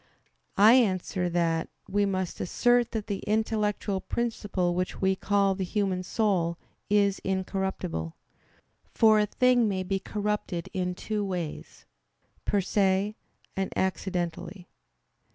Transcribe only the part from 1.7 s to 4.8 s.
We must assert that the intellectual principle